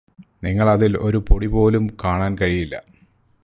[0.43, 2.75] നിങ്ങള് അതിൽ ഒരു പൊടി പോലും കാണാൻ കഴിയില്ല